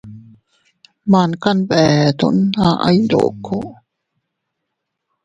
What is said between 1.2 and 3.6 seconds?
kanbeeto aʼay ndoko.